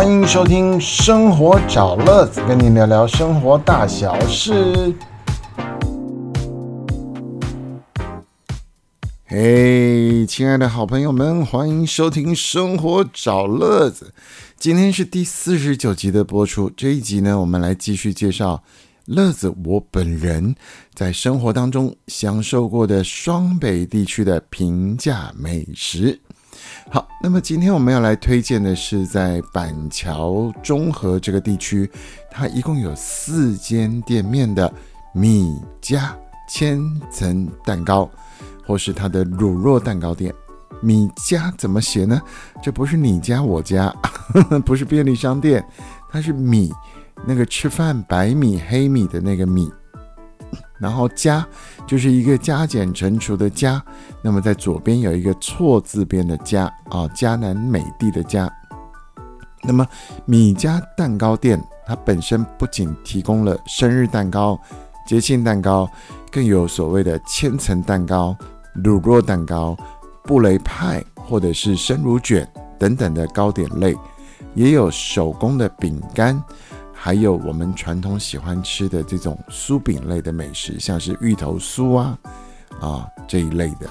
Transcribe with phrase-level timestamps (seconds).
[0.00, 4.94] 欢迎收听《生活找乐子》，跟你聊聊生活大小事。
[9.26, 14.14] 嘿，亲爱的好朋友们，欢迎收听《生活找乐子》。
[14.58, 18.62] 今天是第四十九集的播出，这一集呢，我们来继续介绍
[19.04, 20.54] 乐子我本人
[20.94, 26.18] 在生活当中享受过的双北地区的平价美食。
[26.90, 31.90] 好，那么今天我们要来推荐的是在板桥中和这个地区，
[32.30, 34.72] 它一共有四间店面的
[35.14, 36.14] 米家
[36.48, 38.10] 千层蛋糕。
[38.66, 40.32] 或是它的乳酪蛋糕店，
[40.80, 42.20] 米家怎么写呢？
[42.62, 43.92] 这不是你家我家，
[44.64, 45.64] 不是便利商店，
[46.08, 46.72] 它是米，
[47.26, 49.68] 那个吃饭白米黑米的那个米，
[50.80, 51.46] 然后加
[51.86, 53.82] 就是一个加减乘除的加，
[54.22, 58.50] 那么在左边有一个错字边的加啊，迦南美地的加。
[59.62, 59.86] 那么
[60.24, 64.58] 米家蛋糕店，它本身不仅提供了生日蛋糕、
[65.06, 65.86] 节庆蛋糕，
[66.32, 68.34] 更有所谓的千层蛋糕。
[68.72, 69.76] 乳酪蛋糕、
[70.22, 73.94] 布雷派或者是生乳卷等等的糕点类，
[74.54, 76.42] 也有手工的饼干，
[77.02, 82.18] 还有我们传统喜欢吃的这种酥饼类的美食，像是芋头酥啊
[82.78, 83.88] 啊这一类的。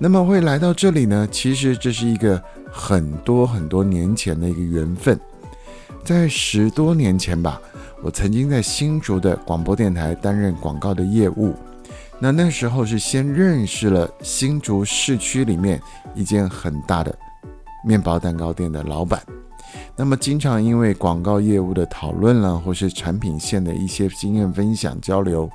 [0.00, 1.28] 那么会来到这里呢？
[1.30, 5.16] 其实这是一个很多很多年前的一个缘分，
[6.04, 7.60] 在十多年前吧，
[8.02, 11.54] 我曾经在新竹的广播电台担任广告的业务。
[12.18, 15.80] 那那时候是先认识了新竹市区里面
[16.16, 17.16] 一间很大的
[17.86, 19.22] 面包蛋糕店的老板，
[19.96, 25.48] 那么经常因为广告业务的讨论了，或是产品线的一些经验分享交流，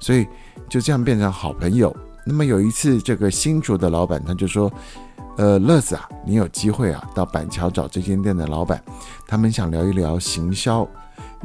[0.00, 0.26] 所以
[0.68, 1.94] 就这样变成好朋友。
[2.26, 4.72] 那么有一次，这个新竹的老板他就说
[5.36, 8.82] ：“呃，乐子啊，你有机会啊到板桥找这间店的老板，
[9.26, 10.88] 他们想聊一聊行销。”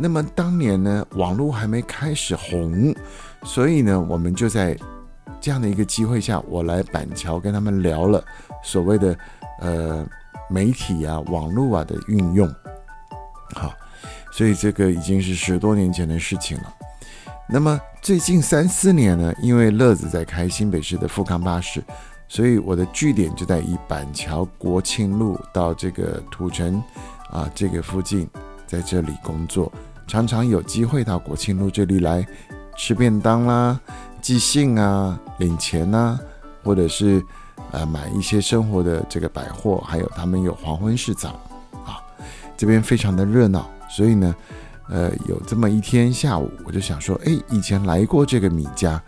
[0.02, 2.96] 那么当年呢，网络还没开始红。
[3.44, 4.78] 所以呢，我们就在
[5.42, 8.24] 这样的一个机会下，我来板桥跟他们聊了
[8.64, 9.18] 所谓的
[9.60, 10.08] 呃
[10.50, 12.48] 媒体啊、网络啊的运用。
[13.56, 13.74] 好，
[14.32, 16.74] 所以这个已经是十多年前的事情了。
[17.48, 21.82] 那么最近三四年呢，因为乐子在开新北市的富康巴士，
[22.28, 26.82] 所以我的据点就在以板桥国庆路到这个土城
[27.32, 28.30] 啊这个附近，
[28.68, 29.72] 在这里工作，
[30.08, 32.26] 常常有机会到国庆路这里来。
[32.78, 33.78] 吃便当啦，
[34.22, 36.18] 寄信啊，领钱呐，
[36.64, 37.22] 或者是
[37.72, 41.34] 呃买一些生活的这个百货，还有他们有黄昏市场
[41.86, 42.02] 啊，
[42.58, 43.70] 这边非常的热闹。
[43.90, 44.36] 所以呢，
[44.90, 49.02] 呃，有这么一天下午，我就想说，哎，以前来过这个米家，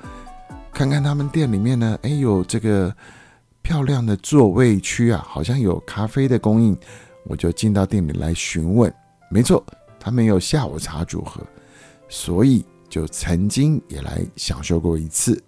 [0.74, 2.96] 看看他们店里面呢，哎，有这个
[3.62, 6.78] 漂亮的座位区啊，好像有咖啡的供应，
[7.26, 8.94] 我就进到店里来询问。
[9.30, 9.64] 没错，
[10.00, 11.42] 他们有下午茶组合，
[12.10, 12.66] 所以。
[12.92, 15.42] 就曾经也来享受过一次，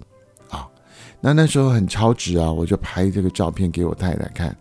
[1.26, 4.54] 那那时候很超值啊，我就拍这个照片给我太太看，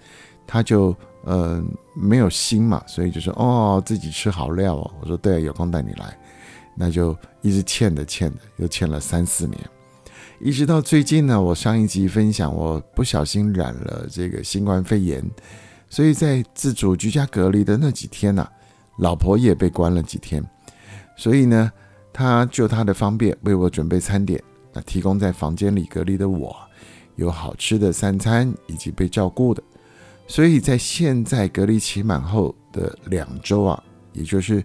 [0.47, 1.61] 她就呃
[1.93, 6.17] 没有心嘛，所以就说哦自己吃好料哦，我说对，有空带你来，
[6.77, 9.59] 那就一直欠的欠的，又欠了三四年，
[10.39, 15.21] 一直到最近呢，我上一集分享我不小心染了这个新冠肺炎，
[15.89, 18.49] 所以在自主居家隔离的那几天呢，
[18.99, 20.41] 老婆也被关了几天，
[21.17, 21.73] 所以呢。
[22.15, 24.39] 他就他的方便为我准备餐点，
[24.73, 26.57] 那提供在房间里隔离的我，
[27.17, 29.63] 有好吃的三餐以及被照顾的，
[30.27, 34.65] 所以在现在隔离期满后的两周啊，也就是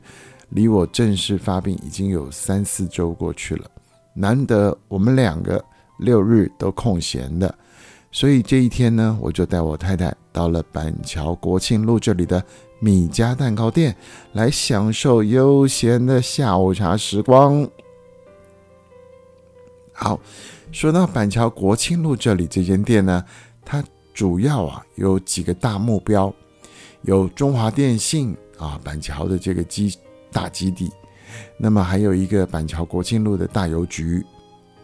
[0.50, 3.70] 离我正式发病已经有三四周过去了，
[4.14, 5.64] 难得我们两个
[6.00, 7.54] 六日都空闲的，
[8.12, 12.44] 所以这一天呢，我就带我太太到了板桥国庆路这里的。
[12.80, 13.96] 米家蛋糕店
[14.34, 17.68] 来享受悠闲的下午茶时光。
[20.00, 20.20] 好，
[20.72, 23.26] 说到板桥国庆路这里这间店呢，
[23.66, 23.84] 它
[24.14, 26.32] 主要啊有几个大目标，
[27.02, 29.98] 有中华电信啊板桥的这个基
[30.32, 30.92] 大基地，
[31.58, 34.24] 那么还有一个板桥国庆路的大邮局，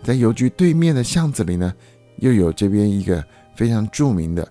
[0.01, 1.71] 在邮局对面的巷子里呢，
[2.17, 3.23] 又有这边一个
[3.55, 4.43] 非常著名的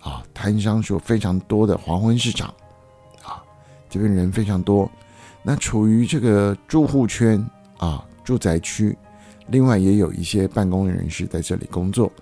[0.00, 2.48] 啊摊商数非常多的黄昏市场。
[3.22, 3.40] 啊
[3.88, 4.90] 这边人非常多，
[5.44, 7.48] 那处于这个住户圈
[7.78, 8.98] 啊，住宅区，
[9.50, 12.12] 另外也有一些办公人士在这里工作，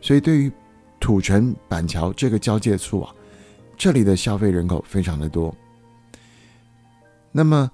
[0.00, 0.52] 所以对于
[1.00, 3.14] 土城板桥这个交界处啊，
[3.76, 5.54] 这里的消费人口非常的多。
[7.32, 7.70] 那么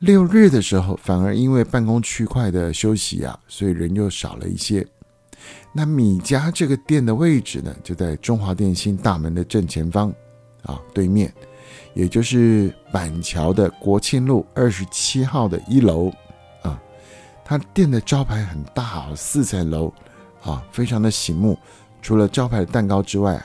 [0.00, 4.86] 六日的时候，反而因为办公区块的休息啊，所以人又少了一些。
[5.72, 10.12] 那米家这个店的位置呢，就在中华电信大门的正前方
[10.62, 11.32] 啊，对面。
[11.94, 16.12] 也就是板桥的国庆路二十七号的一楼。
[17.48, 19.94] 它店的招牌很大，四层楼
[20.42, 21.56] 啊，非常的醒目。
[22.02, 23.40] 除了招牌的蛋糕之外，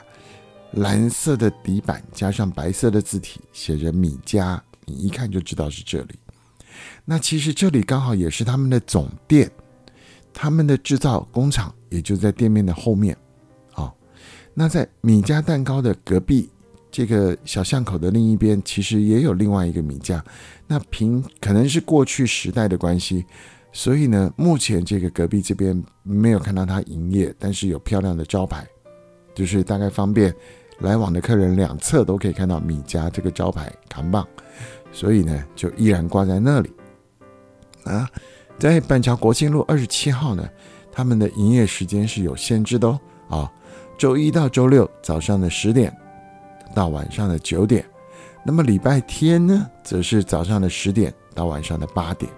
[0.72, 6.16] 蓝色的底板加上白色的字体，写着米家，你一看就知道是这里。
[7.06, 9.52] 那其实这里刚好也是他们的总店，
[10.34, 13.16] 他们的制造工厂也就在店面的后面。
[13.74, 13.94] 啊，
[14.56, 16.50] 那在米家蛋糕的隔壁
[16.90, 20.26] 这个小巷口的另一边，其实也有另外一个米家。
[20.66, 23.26] 那凭可能是过去时代的关系。
[23.74, 28.68] 所以呢，目前这个隔壁这边没有看到它营业，但是有漂亮的招牌，
[29.34, 30.34] 就是大概方便
[30.80, 34.28] 来往的客人两侧都可以看到米家这个招牌扛棒，
[34.92, 36.72] 所以呢就依然挂在那里。
[37.86, 38.08] 啊，
[38.60, 40.48] 在板桥国庆路二十七号呢，
[40.92, 43.00] 他们的营业时间是有限制的哦。
[43.30, 43.52] 啊，
[43.98, 45.96] 周一到周六早上的十点
[46.76, 47.86] 到晚上的九点，
[48.46, 52.30] 那么礼拜天呢，则是早上的十点到晚上的八点。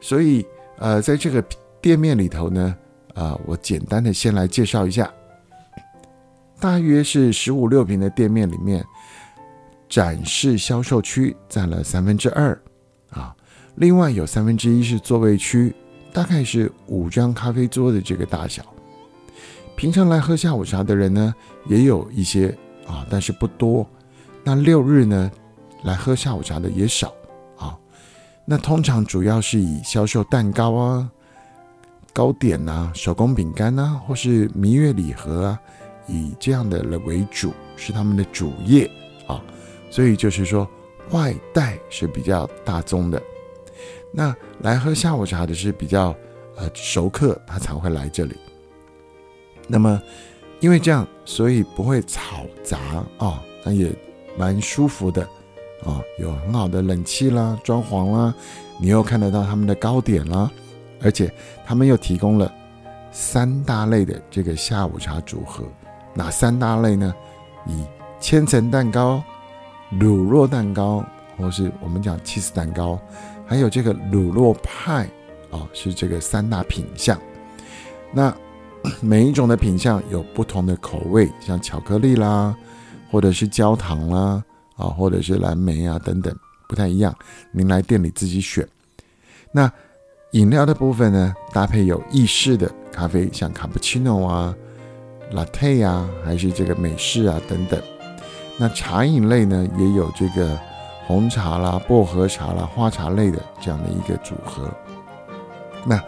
[0.00, 0.46] 所以，
[0.78, 1.42] 呃，在这个
[1.80, 2.76] 店面里头呢，
[3.14, 5.12] 啊，我简单的先来介绍一下，
[6.60, 8.84] 大约是十五六平的店面里面，
[9.88, 12.60] 展示销售区占了三分之二，
[13.10, 13.34] 啊，
[13.76, 15.74] 另外有三分之一是座位区，
[16.12, 18.62] 大概是五张咖啡桌的这个大小。
[19.76, 21.34] 平常来喝下午茶的人呢，
[21.66, 22.48] 也有一些
[22.86, 23.86] 啊，但是不多。
[24.42, 25.30] 那六日呢，
[25.84, 27.12] 来喝下午茶的也少。
[28.50, 31.10] 那通常主要是以销售蛋糕啊、
[32.14, 35.60] 糕点呐、手工饼干呐，或是蜜月礼盒啊，
[36.06, 38.90] 以这样的为主，是他们的主业
[39.26, 39.44] 啊。
[39.90, 40.66] 所以就是说，
[41.10, 43.22] 外带是比较大宗的。
[44.10, 46.16] 那来喝下午茶的是比较
[46.56, 48.34] 呃熟客，他才会来这里。
[49.66, 50.00] 那么
[50.60, 52.78] 因为这样，所以不会吵杂
[53.18, 53.94] 啊，那也
[54.38, 55.28] 蛮舒服的。
[55.84, 58.34] 啊，有很好的冷气啦，装潢啦，
[58.80, 60.50] 你又看得到他们的糕点啦，
[61.02, 61.32] 而且
[61.64, 62.52] 他们又提供了
[63.12, 65.64] 三大类的这个下午茶组合。
[66.14, 67.14] 哪三大类呢？
[67.66, 67.84] 以
[68.18, 69.22] 千层蛋糕、
[69.90, 71.04] 乳酪蛋糕，
[71.36, 72.98] 或是我们讲 cheese 蛋糕，
[73.46, 75.08] 还有这个乳酪派
[75.52, 77.16] 啊，是这个三大品相。
[78.12, 78.34] 那
[79.00, 82.56] 每一种的品相有不同的口味，像巧克力啦，
[83.10, 84.42] 或者是焦糖啦。
[84.78, 86.34] 啊，或者是蓝莓啊等等，
[86.66, 87.14] 不太一样。
[87.52, 88.66] 您来店里自己选。
[89.52, 89.70] 那
[90.32, 94.54] 饮料的部分呢，搭配有意式的咖啡，像卡布奇诺啊、
[95.32, 97.82] latte 啊，还是这个美式啊等等。
[98.58, 100.58] 那茶饮类呢，也有这个
[101.06, 104.68] 红茶啦、薄荷茶啦、花茶类的这样的一个组合。
[105.86, 105.98] 那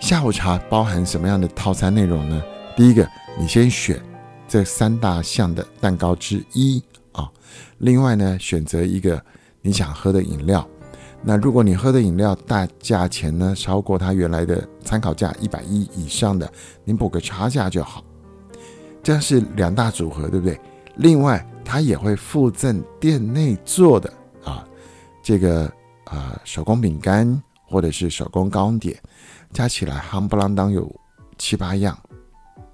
[0.00, 2.42] 下午茶包含什么样的套餐内容呢？
[2.76, 3.08] 第一个，
[3.38, 3.98] 你先选
[4.46, 6.82] 这三大项的蛋糕之一。
[7.16, 7.32] 啊，
[7.78, 9.20] 另外呢，选择一个
[9.62, 10.66] 你想喝的饮料。
[11.22, 16.48] 那如果你喝的饮料大价钱呢超过它原来的参考价一百一以上的，
[16.84, 18.04] 您补个差价就好。
[19.02, 20.60] 这样是两大组合，对不对？
[20.96, 24.12] 另外，它也会附赠店内做的
[24.44, 24.64] 啊，
[25.22, 25.72] 这个
[26.04, 28.96] 啊手工饼干或者是手工糕点，
[29.52, 30.94] 加起来夯不啷当有
[31.38, 31.98] 七八样。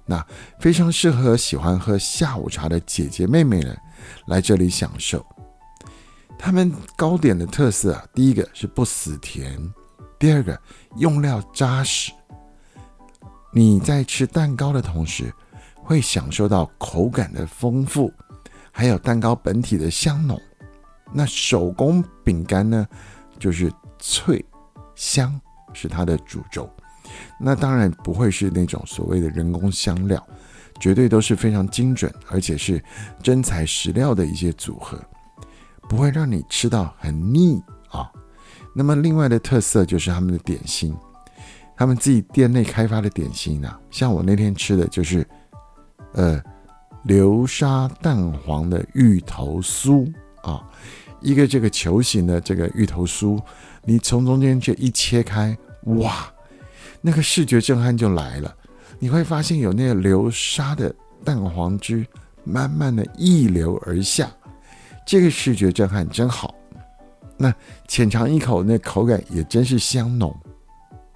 [0.05, 0.23] 那
[0.59, 3.77] 非常适合喜欢喝下午茶的姐姐妹妹们。
[4.27, 5.25] 来这里享受，
[6.37, 9.57] 他们糕点的特色啊，第一个是不死甜，
[10.19, 10.59] 第二个
[10.97, 12.11] 用料扎实。
[13.51, 15.31] 你在吃蛋糕的同时，
[15.75, 18.11] 会享受到口感的丰富，
[18.71, 20.41] 还有蛋糕本体的香浓。
[21.11, 22.87] 那手工饼干呢，
[23.37, 24.43] 就是脆
[24.95, 25.39] 香
[25.71, 26.67] 是它的主轴。
[27.39, 30.25] 那当然不会是那种所谓的人工香料。
[30.79, 32.83] 绝对都是非常精准，而且是
[33.21, 34.99] 真材实料的一些组合，
[35.87, 38.11] 不会让你吃到很腻啊。
[38.75, 40.95] 那么另外的特色就是他们的点心，
[41.77, 45.25] 他们自己店内开发的点心呢，像我那天吃的就是，
[46.13, 46.41] 呃，
[47.03, 50.11] 流沙蛋黄的芋头酥
[50.41, 50.63] 啊，
[51.21, 53.39] 一个这个球形的这个芋头酥，
[53.83, 56.31] 你从中间这一切开，哇，
[56.99, 58.55] 那个视觉震撼就来了。
[59.03, 60.95] 你会发现有那个流沙的
[61.25, 62.07] 蛋黄汁
[62.45, 64.31] 慢慢的溢流而下，
[65.05, 66.55] 这个视觉震撼真好。
[67.35, 67.53] 那
[67.85, 70.33] 浅尝一口，那口感也真是香浓，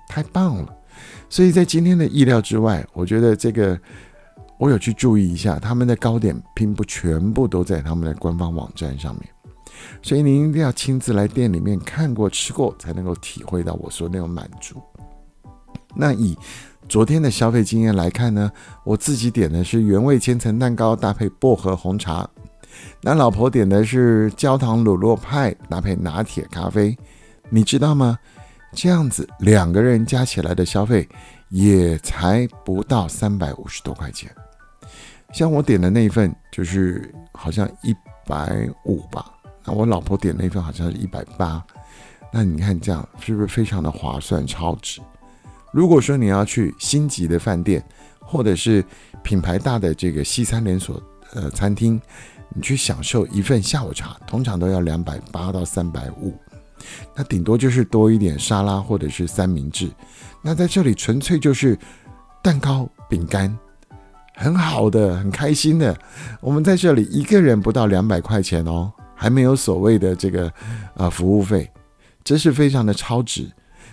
[0.10, 0.76] 太棒了。
[1.30, 3.80] 所以在今天的意料之外，我觉得这个
[4.60, 9.30] 我有去注意一下，他们的糕点并不全部都在他们的官方网站上面，
[10.02, 14.76] 所以您一定要亲自来店里面看过吃过，才能够体会到我说那种满足。
[15.96, 16.38] 那以
[16.88, 18.50] 昨天的消费经验来看呢，
[18.86, 22.28] 我自己点的是原味千层蛋糕搭配薄荷红茶，
[23.02, 26.98] 那老婆点的是焦糖乳酪派搭配拿铁咖啡，
[27.50, 28.18] 你知道吗？
[28.74, 31.08] 这样子两个人加起来的消费
[31.50, 34.34] 也才不到三百五十多块钱。
[35.34, 37.94] 像我点的那一份就是好像一
[38.26, 39.26] 百五吧，
[39.66, 41.62] 那我老婆点那份好像是一百八。
[42.32, 45.02] 那你看这样是不是非常的划算超值？
[45.78, 47.86] 如果说你要去星级的饭店，
[48.20, 48.84] 或者是
[49.22, 51.00] 品牌大的这个西餐连锁
[51.36, 52.02] 呃餐厅，
[52.56, 56.34] 你去享受一份下午茶，通常都要两百八到三百五，
[57.16, 59.88] 那顶多就是多一点沙拉或者是三明治。
[60.42, 61.78] 那在这里纯粹就是
[62.42, 63.56] 蛋糕、饼干，
[64.34, 65.96] 很好的、很开心的。
[66.42, 70.52] 我们在这里一个人不到两百块钱哦，还没有所谓的这个
[70.96, 71.70] 呃服务费，
[72.24, 73.48] 真是非常的超值。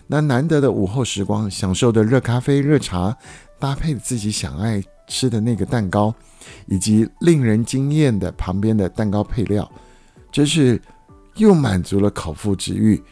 [0.06, 3.16] 那难得的午后时光，享受的热咖啡、热茶，
[3.58, 6.14] 搭配自己想爱吃的那个蛋糕，
[6.66, 9.70] 以及令人惊艳的旁边的蛋糕配料，
[10.30, 10.80] 真是
[11.36, 13.02] 又满足了口腹之欲，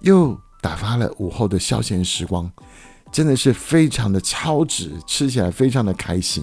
[0.00, 2.50] 又打发了午后的消闲时光，
[3.12, 6.42] 真的是非常的超值，吃起来非常的开心。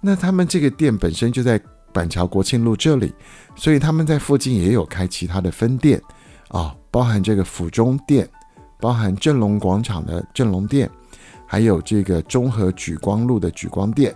[0.00, 1.60] 那他们这个店本身就在
[1.92, 3.14] 板桥国庆路这里，
[3.54, 6.02] 所以他们在附近也有开其他的分店
[6.48, 8.28] 啊，包含这个府中店。
[8.78, 10.90] 包含正隆广场的正隆店，
[11.46, 14.14] 还有这个中和举光路的举光店，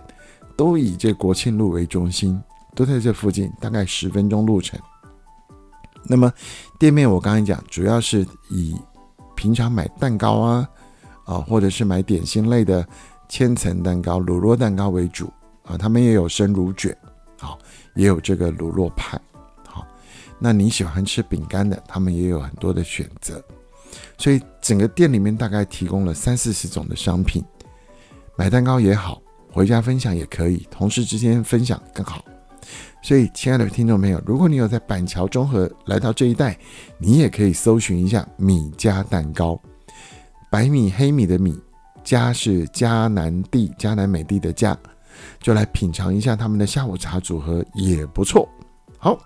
[0.55, 2.41] 都以这国庆路为中心，
[2.75, 4.79] 都在这附近，大概十分钟路程。
[6.03, 6.31] 那么
[6.79, 8.75] 店面我刚才讲，主要是以
[9.35, 10.69] 平常买蛋糕啊，
[11.25, 12.87] 啊，或者是买点心类的
[13.29, 15.31] 千层蛋糕、乳酪蛋糕为主
[15.63, 15.77] 啊。
[15.77, 16.95] 他们也有生乳卷，
[17.39, 17.57] 好，
[17.95, 19.19] 也有这个乳酪派，
[19.67, 19.85] 好。
[20.39, 23.43] 那你喜欢吃饼干的，他们也有很多的选择。
[24.21, 27.43] 所以整个店里面大概提供了三四十种的商品，
[28.37, 29.19] 买蛋糕也好，
[29.51, 32.23] 回家分享也可以，同事之间分享更好。
[33.01, 36.55] 所以，亲爱的听众朋友，如果你有在板桥中和来到这一带，
[36.99, 39.59] 你也可以搜寻一下米家蛋糕，
[40.51, 41.59] 白米黑米的米，
[42.03, 44.77] 家是迦南地迦南美地的家，
[45.39, 48.47] 就来品尝一下他们的下午茶组合也不错。
[48.99, 49.17] 好。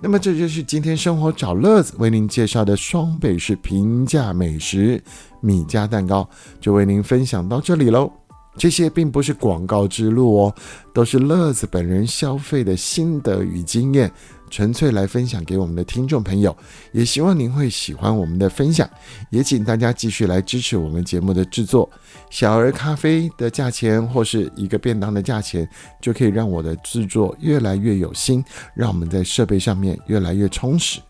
[0.00, 5.02] 那么这就是今天生活找乐子为您介绍的双北市平价美食
[5.40, 6.28] 米家蛋糕，
[6.60, 8.19] 就为您分享到这里喽。
[8.60, 10.54] 这些并不是广告之路哦，
[10.92, 14.12] 都是乐子本人消费的心得与经验。
[14.50, 16.54] 纯粹来分享给我们的听众朋友，
[16.92, 18.86] 也希望您会喜欢我们的分享，
[19.30, 21.88] 也请大家继续来支持我们节目的制作。
[22.28, 25.66] 小儿咖啡的价钱或是一个便当的价钱，
[25.98, 31.00] 就可以让我的制作越来越有心，让我们在设备上面越来越充实。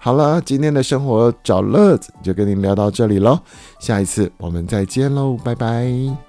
[0.00, 3.38] 好了，今天的生活找乐子就跟您聊到这里喽，
[3.78, 6.25] 下一次我们再见喽，拜拜。